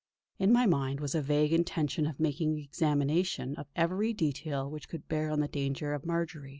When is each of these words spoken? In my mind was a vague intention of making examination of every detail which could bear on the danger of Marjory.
In 0.39 0.51
my 0.51 0.65
mind 0.65 0.99
was 0.99 1.13
a 1.13 1.21
vague 1.21 1.53
intention 1.53 2.07
of 2.07 2.19
making 2.19 2.57
examination 2.57 3.55
of 3.55 3.67
every 3.75 4.13
detail 4.13 4.67
which 4.67 4.89
could 4.89 5.07
bear 5.07 5.29
on 5.29 5.41
the 5.41 5.47
danger 5.47 5.93
of 5.93 6.07
Marjory. 6.07 6.49